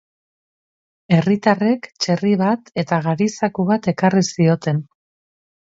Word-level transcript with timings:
Herritarrek 1.17 1.85
txerri 2.05 2.33
bat 2.43 2.73
eta 2.85 3.01
gari-zaku 3.09 3.69
bat 3.71 3.93
ekarri 3.95 4.27
zioten. 4.33 4.85